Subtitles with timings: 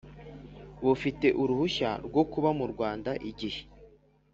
[0.83, 3.61] B ufite uruhushya rwo kuba mu rwanda igihe